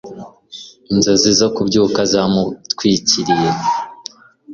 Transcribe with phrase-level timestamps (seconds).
[0.91, 3.49] Inzozi zo kubyuka zamutwikiriye